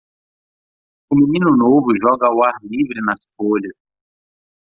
O 1.11 1.13
menino 1.21 1.51
novo 1.63 1.89
joga 2.03 2.25
ao 2.27 2.37
ar 2.49 2.57
livre 2.73 2.99
nas 3.05 3.19
folhas. 3.37 3.77